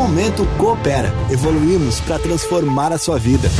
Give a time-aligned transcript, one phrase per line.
[0.00, 1.12] Momento Coopera.
[1.30, 3.50] Evoluímos para transformar a sua vida.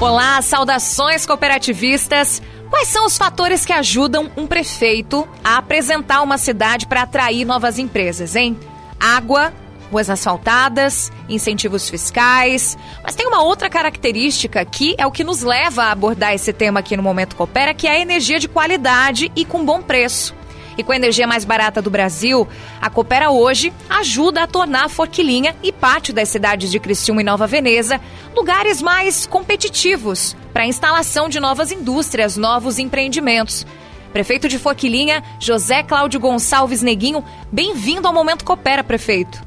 [0.00, 2.40] Olá, saudações cooperativistas.
[2.70, 7.78] Quais são os fatores que ajudam um prefeito a apresentar uma cidade para atrair novas
[7.78, 8.58] empresas, hein?
[8.98, 9.52] Água,
[9.92, 12.78] ruas asfaltadas, incentivos fiscais.
[13.02, 16.80] Mas tem uma outra característica que é o que nos leva a abordar esse tema
[16.80, 20.34] aqui no Momento Coopera, que é a energia de qualidade e com bom preço.
[20.76, 22.46] E com a energia mais barata do Brasil,
[22.80, 27.46] a Coopera hoje ajuda a tornar Forquilinha e parte das cidades de Criciúma e Nova
[27.46, 28.00] Veneza
[28.34, 33.66] lugares mais competitivos para a instalação de novas indústrias, novos empreendimentos.
[34.12, 39.42] Prefeito de Forquilinha, José Cláudio Gonçalves Neguinho, bem-vindo ao Momento Coopera, prefeito.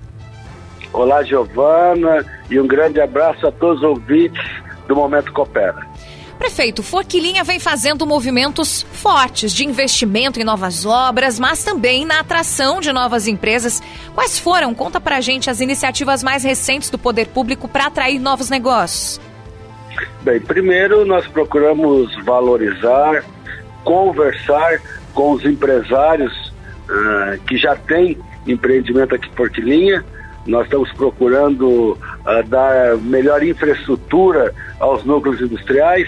[0.91, 4.44] Olá, Giovana, e um grande abraço a todos os ouvintes
[4.88, 5.88] do Momento Coopera.
[6.37, 12.79] Prefeito, Forquilinha vem fazendo movimentos fortes de investimento em novas obras, mas também na atração
[12.79, 13.81] de novas empresas.
[14.13, 18.49] Quais foram, conta pra gente, as iniciativas mais recentes do poder público para atrair novos
[18.51, 19.19] negócios?
[20.21, 23.23] Bem, primeiro nós procuramos valorizar,
[23.83, 24.79] conversar
[25.16, 26.53] com os empresários
[26.88, 30.05] uh, que já têm empreendimento aqui em Forquilinha.
[30.45, 36.07] Nós estamos procurando uh, dar melhor infraestrutura aos núcleos industriais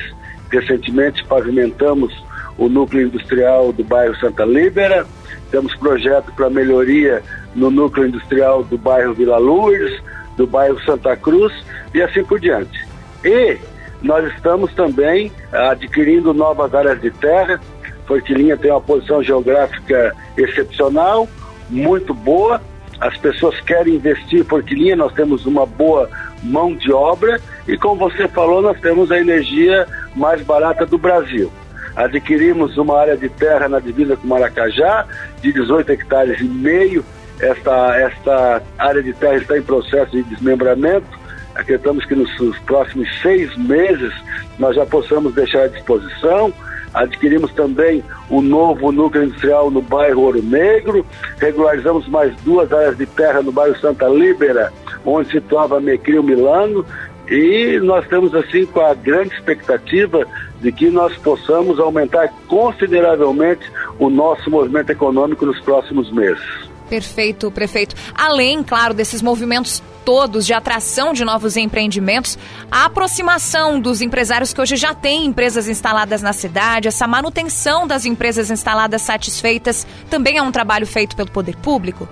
[0.51, 2.13] Recentemente pavimentamos
[2.57, 5.05] o núcleo industrial do bairro Santa Líbera,
[5.51, 7.23] temos projeto para melhoria
[7.55, 10.01] no núcleo industrial do bairro Vila Lourdes,
[10.37, 11.53] do bairro Santa Cruz
[11.93, 12.87] e assim por diante.
[13.23, 13.57] E
[14.01, 17.59] nós estamos também adquirindo novas áreas de terra.
[18.05, 21.27] Forquilinha tem uma posição geográfica excepcional,
[21.69, 22.61] muito boa.
[22.99, 26.09] As pessoas querem investir em Forquilinha, nós temos uma boa
[26.43, 31.51] mão de obra e, como você falou, nós temos a energia mais barata do Brasil.
[31.95, 35.05] Adquirimos uma área de terra na divisa com Maracajá,
[35.41, 37.03] de 18 hectares e meio.
[37.39, 41.07] Esta, esta área de terra está em processo de desmembramento.
[41.55, 44.13] Acreditamos que nos próximos seis meses
[44.57, 46.53] nós já possamos deixar à disposição.
[46.93, 51.05] Adquirimos também o novo núcleo industrial no bairro Ouro Negro,
[51.37, 54.71] regularizamos mais duas áreas de terra no bairro Santa Líbera,
[55.05, 56.85] onde situava Mecrio Milano,
[57.27, 60.25] e nós estamos assim com a grande expectativa
[60.61, 66.68] de que nós possamos aumentar consideravelmente o nosso movimento econômico nos próximos meses.
[66.89, 67.95] Perfeito, prefeito.
[68.15, 72.37] Além, claro, desses movimentos todos de atração de novos empreendimentos,
[72.71, 78.05] a aproximação dos empresários que hoje já têm empresas instaladas na cidade, essa manutenção das
[78.05, 82.09] empresas instaladas satisfeitas, também é um trabalho feito pelo poder público?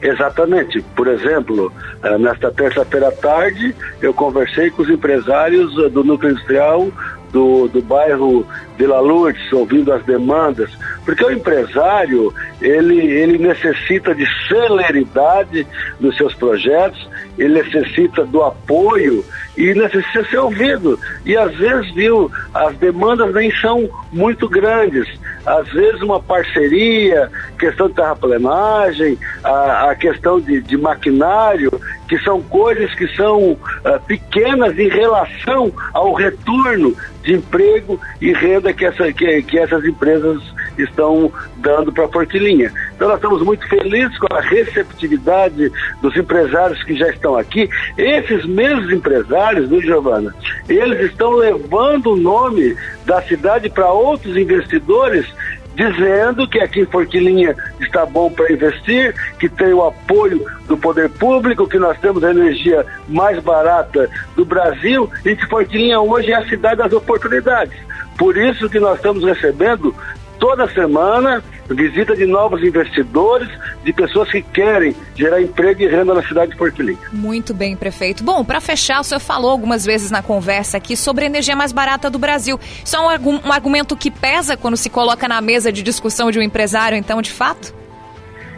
[0.00, 0.80] Exatamente.
[0.96, 1.70] Por exemplo,
[2.02, 6.90] eh, nesta terça-feira à tarde, eu conversei com os empresários eh, do núcleo industrial
[7.30, 8.46] do, do bairro
[8.76, 10.70] Vila Lourdes, ouvindo as demandas,
[11.04, 15.66] porque o empresário, ele, ele necessita de celeridade
[15.98, 19.24] nos seus projetos, ele necessita do apoio
[19.56, 20.98] e necessita ser ouvido.
[21.24, 25.08] E às vezes, viu, as demandas nem são muito grandes.
[25.44, 31.70] Às vezes uma parceria, questão de terraplenagem, a, a questão de, de maquinário,
[32.08, 33.58] que são coisas que são uh,
[34.06, 40.42] pequenas em relação ao retorno de emprego e renda que, essa, que, que essas empresas
[40.78, 42.72] estão dando para a Forquilinha.
[42.94, 47.68] Então nós estamos muito felizes com a receptividade dos empresários que já estão aqui.
[47.96, 50.34] Esses mesmos empresários, viu, Giovana?
[50.68, 55.26] Eles estão levando o nome da cidade para outros investidores
[55.74, 61.08] dizendo que aqui em Forquilinha está bom para investir, que tem o apoio do poder
[61.08, 66.36] público, que nós temos a energia mais barata do Brasil e que Forquilinha hoje é
[66.36, 67.78] a cidade das oportunidades.
[68.18, 69.94] Por isso que nós estamos recebendo
[70.40, 73.48] toda semana visita de novos investidores,
[73.84, 77.00] de pessoas que querem gerar emprego e renda na cidade de Porto Alegre.
[77.12, 78.24] Muito bem, prefeito.
[78.24, 81.70] Bom, para fechar, o senhor falou algumas vezes na conversa aqui sobre a energia mais
[81.70, 82.58] barata do Brasil.
[82.84, 86.38] Isso é um, um argumento que pesa quando se coloca na mesa de discussão de
[86.38, 87.78] um empresário, então, de fato?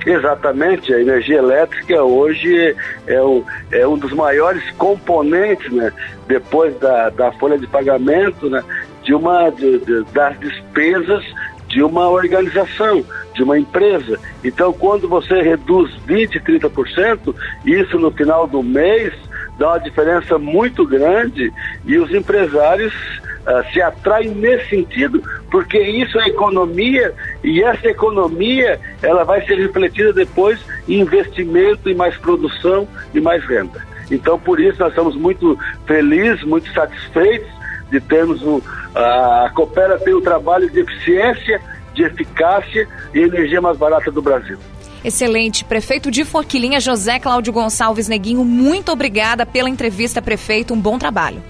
[0.07, 2.75] Exatamente, a energia elétrica hoje
[3.07, 5.93] é, o, é um dos maiores componentes, né,
[6.27, 8.65] depois da, da folha de pagamento, né,
[9.05, 11.25] de uma de, de, das despesas
[11.73, 13.03] de uma organização,
[13.35, 14.21] de uma empresa.
[14.45, 17.35] Então, quando você reduz 20%, 30%,
[17.65, 19.15] isso no final do mês
[19.59, 21.51] dá uma diferença muito grande
[21.87, 28.79] e os empresários uh, se atraem nesse sentido, porque isso é economia e essa economia
[29.03, 33.83] ela vai ser refletida depois em investimento, em mais produção e mais renda.
[34.11, 37.62] Então, por isso, nós estamos muito felizes, muito satisfeitos
[37.93, 38.63] de termos o,
[38.95, 41.61] a Coopera tem o trabalho de eficiência,
[41.93, 44.59] de eficácia e energia mais barata do Brasil.
[45.05, 45.63] Excelente.
[45.65, 50.73] Prefeito de Forquilinha, José Cláudio Gonçalves Neguinho, muito obrigada pela entrevista, prefeito.
[50.73, 51.43] Um bom trabalho.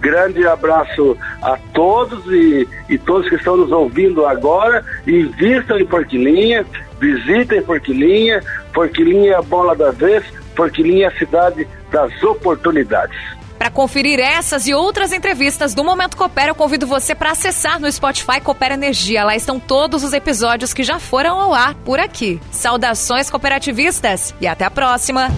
[0.00, 4.82] Grande abraço a todos e, e todos que estão nos ouvindo agora.
[5.06, 6.64] Invistam em Forquilinha,
[6.98, 8.40] visitem Forquilinha.
[8.72, 10.24] Forquilinha é a bola da vez,
[10.56, 13.18] Forquilinha é a cidade das oportunidades.
[13.60, 17.92] Para conferir essas e outras entrevistas do Momento Coopera, eu convido você para acessar no
[17.92, 19.22] Spotify Coopera Energia.
[19.22, 22.40] Lá estão todos os episódios que já foram ao ar por aqui.
[22.50, 25.28] Saudações cooperativistas e até a próxima.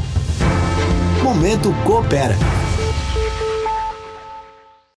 [1.20, 2.36] Momento Coopera.